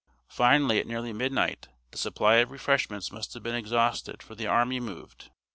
Finally 0.31 0.79
at 0.79 0.87
nearly 0.87 1.13
midnight 1.13 1.67
the 1.91 1.97
supply 1.99 2.37
of 2.37 2.49
refreshments 2.49 3.11
must 3.11 3.35
have 3.35 3.43
been 3.43 3.53
exhausted 3.53 4.23
for 4.23 4.33
the 4.33 4.47
army 4.47 4.79
moved. 4.79 5.29